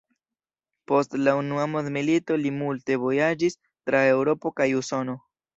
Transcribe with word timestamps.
Post 0.91 1.13
la 1.27 1.35
unua 1.41 1.67
mondmilito 1.75 2.39
li 2.45 2.53
multe 2.63 2.99
vojaĝis 3.07 3.59
tra 3.91 4.05
Eŭropo 4.15 4.55
kaj 4.61 4.71
Usono. 4.83 5.21